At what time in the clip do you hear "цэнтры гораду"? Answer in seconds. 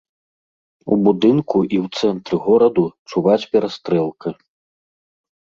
1.99-2.85